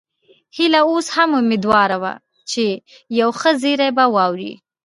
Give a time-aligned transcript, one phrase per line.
[0.57, 2.13] هيله اوس هم اميدواره وه
[2.51, 2.63] چې
[3.19, 4.53] یو ښه زیری به واوري